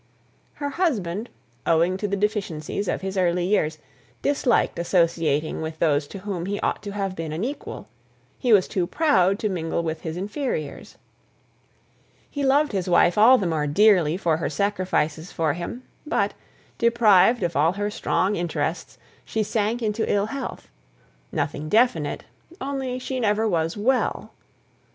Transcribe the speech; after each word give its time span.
Her 0.53 0.69
husband, 0.71 1.29
owing 1.63 1.95
to 1.97 2.07
the 2.07 2.15
deficiencies 2.15 2.87
of 2.87 3.01
his 3.01 3.19
early 3.19 3.45
years, 3.45 3.77
disliked 4.23 4.79
associating 4.79 5.61
with 5.61 5.77
those 5.77 6.07
to 6.07 6.17
whom 6.17 6.47
he 6.47 6.59
ought 6.61 6.81
to 6.81 6.91
have 6.93 7.15
been 7.15 7.31
an 7.31 7.43
equal; 7.43 7.87
he 8.39 8.51
was 8.51 8.67
too 8.67 8.87
proud 8.87 9.37
to 9.37 9.47
mingle 9.47 9.83
with 9.83 10.01
his 10.01 10.17
inferiors. 10.17 10.97
He 12.27 12.41
loved 12.43 12.71
his 12.71 12.89
wife 12.89 13.15
all 13.15 13.37
the 13.37 13.45
more 13.45 13.67
dearly 13.67 14.17
for 14.17 14.37
her 14.37 14.49
sacrifices 14.49 15.31
for 15.31 15.53
him; 15.53 15.83
but, 16.03 16.33
deprived 16.79 17.43
of 17.43 17.55
all 17.55 17.73
her 17.73 17.91
strong 17.91 18.35
interests, 18.35 18.97
she 19.23 19.43
sank 19.43 19.83
into 19.83 20.11
ill 20.11 20.25
health; 20.25 20.67
nothing 21.31 21.69
definite; 21.69 22.23
only 22.59 22.97
she 22.97 23.19
never 23.19 23.47
was 23.47 23.77
well. 23.77 24.33